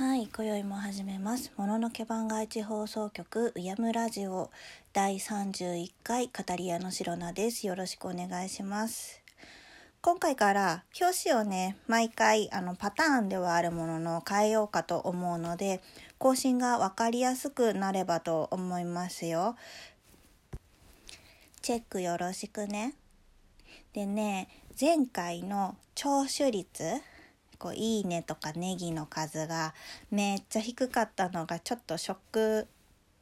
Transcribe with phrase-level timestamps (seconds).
[0.00, 1.52] はい、今宵も始めます。
[1.58, 4.50] もののけ番外地放送局うやむラジオ
[4.94, 7.66] 第31回語り屋のしろなです。
[7.66, 9.20] よろしくお願いします。
[10.00, 15.82] 今回から表紙をね、毎回あのパターンではあるものの変えようかと思うので、
[16.16, 19.54] 更新がわかりやすくなればと思いますよ。
[21.60, 22.94] チェックよろしくね。
[23.92, 24.48] でね、
[24.80, 27.02] 前回の聴取率
[27.60, 29.74] こういいねとかネギの数が
[30.10, 32.66] めっちゃ低かったのがちょっとショック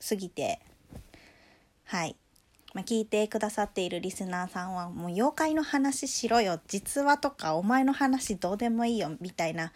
[0.00, 0.60] すぎて。
[1.84, 2.16] はい、
[2.72, 6.60] まあ、聞いてくださっているリスナーさんはもう妖怪の話しろよ。
[6.68, 9.16] 実話とかお前の話どうでもいいよ。
[9.20, 9.72] みたいな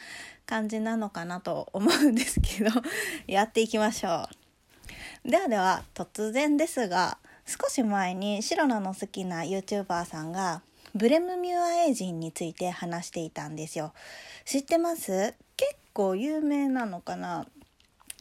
[0.47, 2.71] 感じなのかなと思うんですけど。
[3.27, 4.29] やっていきましょ
[5.27, 5.29] う。
[5.29, 10.63] ではでは突然ですが少し前にシロナの好きな YouTuber さんが
[10.95, 13.93] ブレムミュアエイジンについて話していたんですよ。
[14.45, 15.35] 知ってます？
[15.57, 17.47] 結構有名なのかな？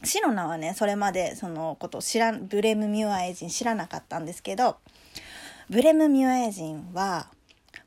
[0.04, 4.78] シロナはねそれまでそのこと知らブレムミュアエイジン知らなかったんですけど
[5.70, 7.28] ブレムミュアエイジンは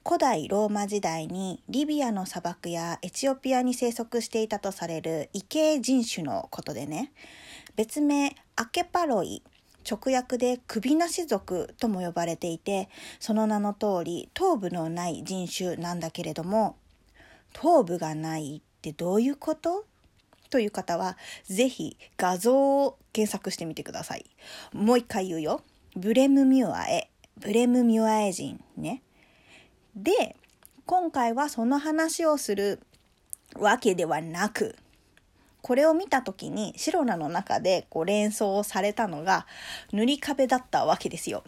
[0.06, 7.11] 古代ローマ時代にリビアの砂漠やエチオピアに生息していたとされる異形人種のことでね。
[7.75, 9.44] 別名アケパロイ
[9.89, 16.78] 直訳で首なし族とも呼ばれていてその名の通り頭部のない人種なんだけれども
[17.53, 19.86] 頭部がないってどういうこと？
[20.50, 24.25] という方はぜひ画像を検索してみてください。
[24.73, 25.61] もう一回言うよ。
[25.95, 29.02] ブレムミュアエブレムミュアエ人ね。
[29.95, 30.36] で
[30.86, 32.80] 今回はその話をする
[33.56, 34.75] わけではなく
[35.66, 39.47] これを見た時にシロナの中でこう連想されたのが
[39.91, 41.44] 塗り壁だったわけですよ。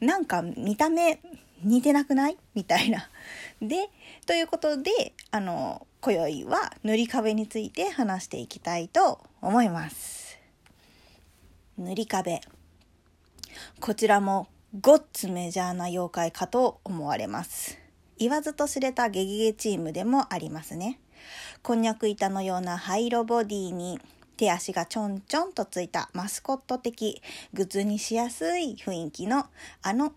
[0.00, 1.20] なんか見た目
[1.62, 2.36] 似てなくない？
[2.54, 3.08] みたいな。
[3.62, 3.90] で
[4.26, 10.36] ということであの今宵は塗り壁について話していきたいと思います。
[11.78, 12.40] 塗り壁
[13.78, 14.48] こちらも
[14.80, 17.78] ごっつメジャーな妖怪かと思われます。
[18.18, 20.98] 言わずと知れたゲゲゲチームでもありますね。
[21.62, 24.00] こんにゃく板のような灰色ボディに
[24.36, 29.46] 手足がちょんちょんとついたマスコット的グッズにしやすい雰囲気の
[29.82, 30.12] あの。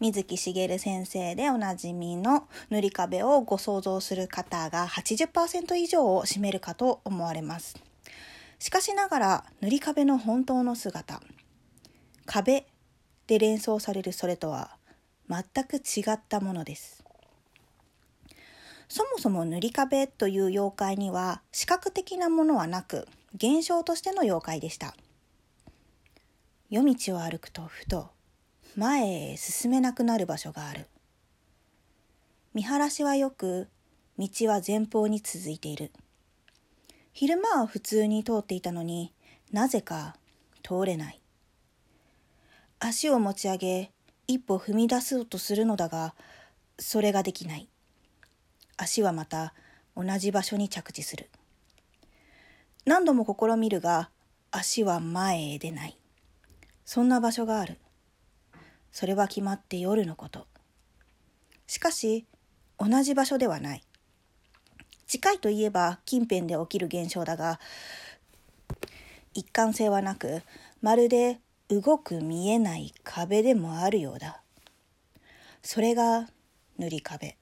[0.00, 7.76] 水木しげる先生でおなじみの塗り壁をご想像する方が80%以上を占めるかと思われます。
[8.58, 11.20] しかしながら塗り壁の本当の姿。
[12.26, 12.66] 壁
[13.26, 14.76] で連想されるそれとは
[15.28, 17.03] 全く違ったものです。
[18.88, 24.94] そもそも塗り壁という妖怪には視覚的なものはなく現象としての妖怪でした。
[26.70, 28.10] 夜道を歩くとふと
[28.76, 30.86] 前へ進めなくなる場所がある。
[32.52, 33.68] 見晴らしはよく
[34.18, 35.92] 道は前方に続いている。
[37.12, 39.12] 昼間は普通に通っていたのに
[39.52, 40.16] なぜか
[40.62, 41.20] 通れない。
[42.80, 43.90] 足を持ち上げ
[44.26, 46.14] 一歩踏み出そうとするのだが
[46.78, 47.68] それができない。
[48.76, 49.54] 足はまた
[49.96, 51.30] 同じ場所に着地する。
[52.84, 54.10] 何度も試みるが
[54.50, 55.98] 足は前へ出ない。
[56.84, 57.78] そんな場所がある。
[58.92, 60.46] それは決まって夜のこと。
[61.66, 62.26] しかし
[62.78, 63.82] 同じ場所ではない。
[65.06, 67.60] 近いといえば近辺で起きる現象だが
[69.32, 70.42] 一貫性はなく
[70.80, 74.42] まるで動く見えない壁でもあるようだ。
[75.62, 76.28] それが
[76.78, 77.36] 塗り壁。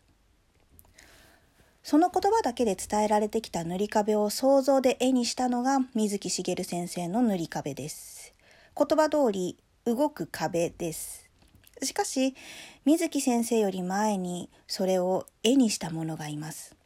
[1.82, 8.34] その言葉だけで伝えられてきた塗り壁を想像で絵にしたのが水木しげる先生の塗り壁です。
[8.76, 11.28] 言葉通り動く壁です。
[11.82, 12.36] しかし
[12.84, 16.76] 水木先生より前にそれを絵にしたものがいます。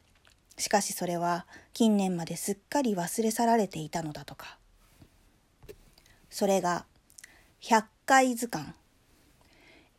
[0.57, 4.57] しかしそれは近年まですっかり忘れ去られていたのだとか。
[6.31, 6.85] それが
[7.59, 8.73] 百回図鑑。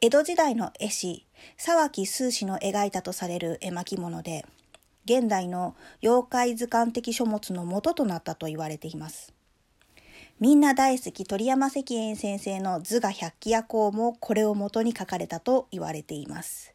[0.00, 1.24] 江戸時代の絵師
[1.56, 4.44] 沢木数氏の描いたとされる絵巻物で
[5.08, 9.32] 現代の妖怪図鑑的書物の元となったと言われています。
[10.38, 16.74] みんな大好き鳥山石燕先生の図画百鬼夜行もこれを元に書かれたと言われています。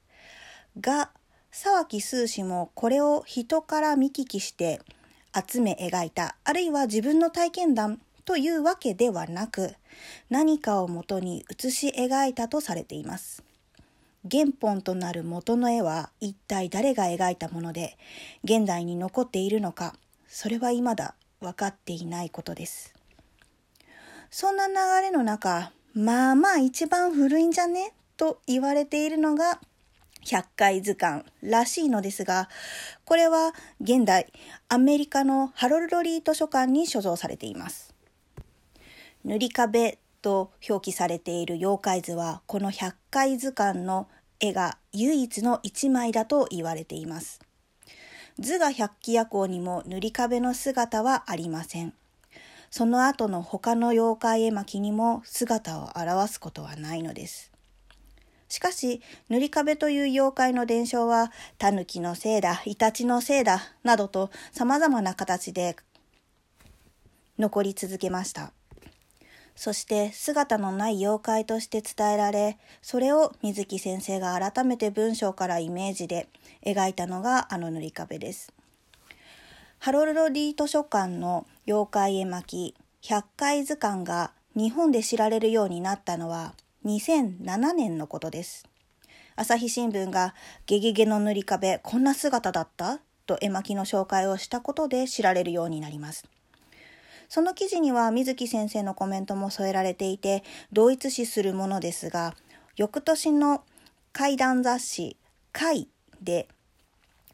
[0.82, 1.12] が、
[1.52, 4.82] 沢木数氏もこれを人から見聞きして
[5.48, 9.76] 集め描いた、あるいは自分の体験談というわけではなく、
[10.32, 13.44] 何かを元に写し描いたとされています。
[14.32, 17.98] 原本となる元の絵は一体誰が描いたもので
[18.44, 19.96] 現代に残っているのか
[20.28, 22.94] それは未だ分かっていないことです
[24.32, 27.94] そんな流れの中まあまあ一番古いんじゃね？
[28.18, 29.60] と言われているのが
[30.26, 32.50] 百回図鑑らしいのですが、
[33.06, 34.32] これは現代
[34.70, 37.94] アメリカのハロルドリー図書館に所蔵されています。
[39.24, 44.08] 塗り壁と表記されている妖怪図はこの百回図鑑の
[44.40, 47.40] 絵が唯一の一枚だと言われています。
[48.40, 51.94] 図が百鬼夜行にも塗り壁の姿はありません。
[52.72, 57.52] その後の他の妖怪絵巻にも姿を現すことはないのです。
[58.50, 65.76] しかし、塗り壁という妖怪の伝承は、狸のせいだ、イタチのせいだ、などと様々な形で
[67.38, 68.54] 残り続けました。
[69.56, 76.28] そして姿のない妖怪として伝えられ、それを水木先生が改めて文章からイメージで
[76.66, 78.52] 描いたのがあの塗り壁です。
[79.80, 86.54] ハロルド・ディ図書館の妖怪絵巻百回図鑑が日本で知られるようになったのは
[86.86, 88.66] 2007年のことです。
[89.36, 90.36] 朝日新聞が
[90.66, 93.00] ゲゲゲの塗り壁こんな姿だった？
[93.26, 96.26] と絵巻の紹介をしたことで知られるようになります。
[97.34, 102.36] その記事には水木先生のコメントも添えられていて同一視するものですが
[102.76, 103.64] 翌年の
[104.12, 105.18] 怪談雑誌
[105.52, 105.88] 「怪」
[106.22, 106.48] で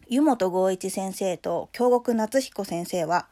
[0.07, 3.27] 湯本剛一先生と京極夏彦先生は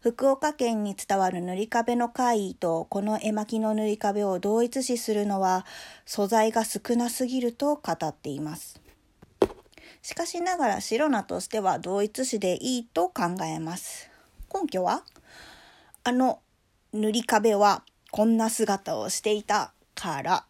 [0.00, 5.66] 福岡県に伝わる塗り壁の怪異とこの絵巻の塗り壁を同一視するのは
[6.06, 8.80] 素材が少なすぎると語っています。
[10.00, 14.08] しかしながら白菜としては同一視でいいと考えます。
[14.50, 15.04] 根拠は？
[16.02, 16.40] あの
[16.92, 20.44] 塗り壁はこんな姿をしていたから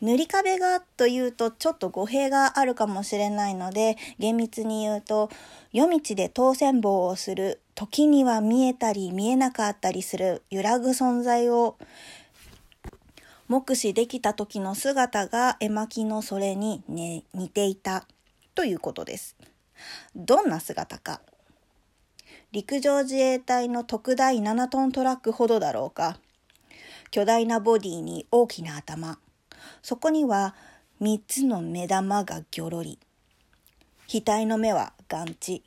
[0.00, 5.30] 塗り壁がというとちょっと語弊があるかもしれないので厳密に言うと
[5.72, 11.76] 夜道で当選棒をする時には見えたり見えなかったりする揺らぐ存在を
[13.48, 18.06] 目視できた時の姿が絵巻のそれに、ね、似ていた
[18.54, 19.36] ということです。
[20.14, 21.20] どんな姿か。
[22.52, 26.18] 陸上自衛隊の特大7トントラックほどだろうか。
[27.12, 29.18] 巨大なボディに大きな頭。
[29.82, 30.56] そこには
[30.98, 32.98] 三つの目玉がぎょろり。
[34.08, 35.62] 額の目は眼地。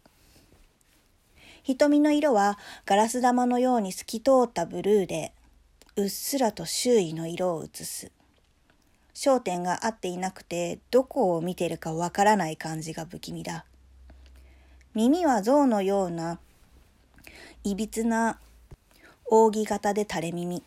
[1.63, 5.31] 瞳の色はガラス玉のように透き通ったブルーで、
[5.95, 8.11] うっすらと周囲の色を映す。
[9.13, 13.63] 焦点が合っていなくて、どこを見てるかわからない感じが不気味だ。
[14.93, 16.39] 耳は象のような、
[17.65, 18.39] いびつな
[19.25, 20.63] 扇形で垂れ耳。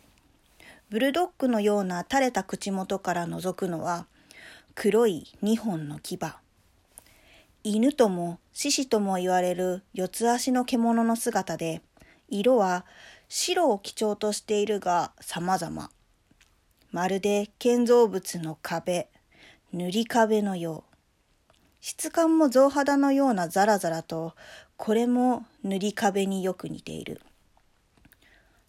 [0.89, 4.07] ブルドッグのような垂れた口元から覗くのは
[4.73, 6.17] 黒い二本の牙。
[7.63, 11.83] 犬とも獅子とも言われる四つ足の獣の姿で、
[12.29, 12.83] 色は
[13.29, 15.91] 白を基調としているが様々。
[16.91, 19.07] まるで建造物の壁、
[19.71, 20.86] 塗り壁のよう。
[21.89, 24.33] 質感も象肌のようなザラザラと、
[24.75, 27.21] これも塗り壁によく似ている。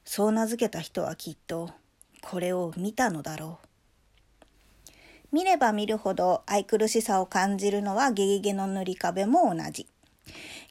[0.04, 1.72] そう名付けた人はきっと
[2.22, 3.58] これを見たのだろ
[4.86, 4.92] う。
[5.32, 9.88] 見れば見るほど愛くるしさを感じるのはゲゲゲの塗り壁も同じ。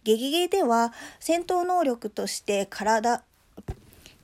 [0.05, 3.23] ゲゲゲでは戦闘能力として体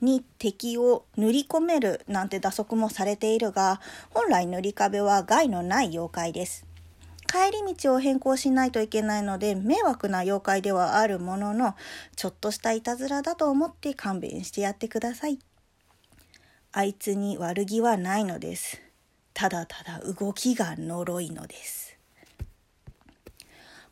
[0.00, 3.82] に敵を塗り込めるなんて打足もされているが、
[4.14, 6.64] 本来塗り壁は害のない妖怪です。
[7.26, 11.74] 帰り道を変更しないといけないので迷惑な妖怪ではあるものの、
[12.16, 15.38] ちょっとしたいたずらだと思って勘弁してやってください。
[16.72, 18.80] あいつに悪気はないのです。
[19.32, 21.96] ただただ動きが呪いのです。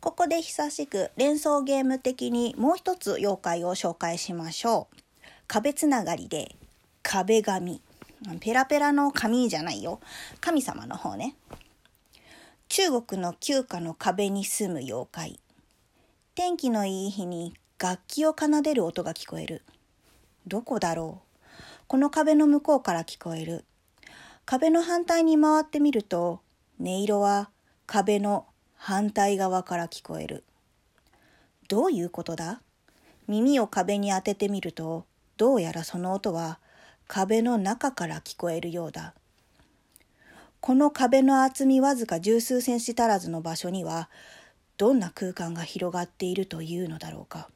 [0.01, 4.97] ここで久しく連想ゲーム的にもう一つ妖怪を紹介しましょう。
[5.47, 6.57] 壁つながりで
[7.03, 7.81] 壁紙。
[8.41, 10.01] ペラペラの紙じゃないよ。
[10.41, 11.37] 神様の方ね。
[12.75, 15.41] 中国の旧家の壁に住む妖怪。
[16.35, 19.61] 天気のいい日に楽器を奏でる音が聞こえる。
[20.47, 21.51] どこだろう？
[21.87, 23.67] この壁の向こうから聞こえる。
[24.47, 26.41] 壁の反対に回ってみると、
[26.81, 27.51] 音色は
[27.87, 30.43] 壁の反対側から聞こえる。
[31.69, 32.63] どういうことだ？
[33.29, 35.05] 耳を壁に当ててみると、
[35.37, 36.59] どうやらその音は
[37.07, 39.13] 壁の中から聞こえるようだ。
[40.63, 44.09] この壁の厚みわずか十数センチ足らずの場所には、
[44.77, 47.51] どんな空間が広がっているというのだろうか。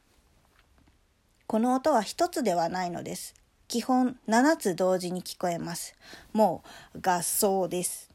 [1.46, 3.36] この音は一つではないのです。
[3.68, 5.94] 基本7つ同時に聞こえます。
[6.32, 6.64] も
[6.96, 8.10] う合奏です。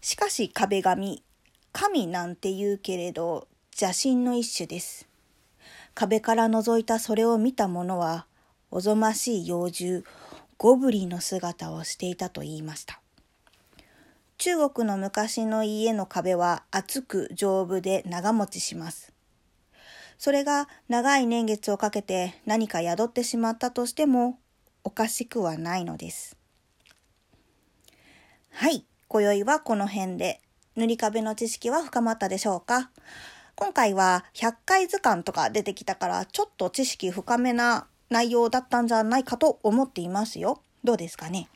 [0.00, 1.24] しかし壁紙、
[1.72, 5.08] 神なんて言うけれど邪神の一種です。
[5.94, 8.26] 壁から覗いたそれを見た者は、
[8.70, 10.04] おぞましい幼獣、
[10.58, 13.00] ゴブリンの姿をしていたと言いました。
[14.38, 19.12] 中国の昔の家の壁は厚く丈夫で長持ちします。
[20.18, 24.38] それが長い年月をかけて何か宿ってしまったとしても
[24.84, 26.36] おかしくはないのです。
[28.50, 30.40] はい、今宵はこの辺で
[30.76, 32.90] 塗り壁の知識は深まったでしょうか？
[33.54, 40.62] 今回は100回図鑑とか出てきたからちょっと知識深めな内容だったんじゃないかと思っていますよ。
[40.84, 41.48] どうですかね？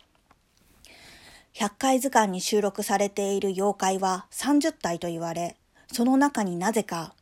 [1.54, 5.56] 100回図鑑に収録されている妖怪は30体と言われ、
[5.92, 7.14] その中になぜか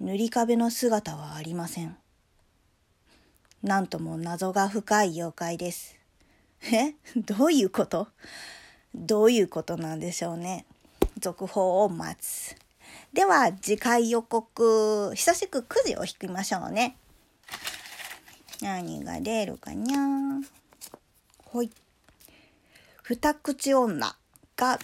[0.00, 1.96] 塗り壁の姿はありません。
[3.62, 5.96] なんとも謎が深い妖怪です。
[6.72, 6.94] え？
[7.16, 8.08] どういうこと？
[8.94, 10.64] どういうことなんでしょうね。
[11.18, 12.56] 続報を待つ。
[13.12, 16.96] では次回予告、久しくくじを引きましょうね。
[18.60, 20.00] 何が出るかにゃ
[21.44, 21.70] ほい。
[23.10, 24.14] 二口女
[24.56, 24.78] が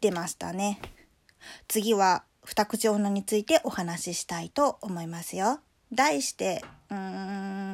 [0.00, 0.80] 出ましたね。
[1.66, 5.58] 次は二口女についてお話ししたいと思いますよ。
[5.92, 6.96] 題して、うー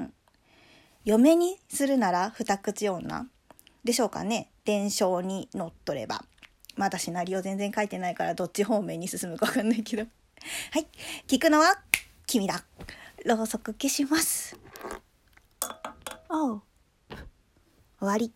[0.05, 0.15] ん、
[1.05, 3.27] 嫁にするなら二口女
[3.85, 4.51] でしょうかね。
[4.65, 6.25] 伝承にのっとれば。
[6.75, 10.05] まだシナリオ全然書いてないからどっち方面に進むかわかんないけど。
[10.73, 10.87] はい。
[11.27, 11.83] 聞くのは
[12.27, 12.65] 君だ。
[13.27, 14.59] ろうそく消します。
[16.31, 16.63] おう。
[17.11, 18.33] 終わり。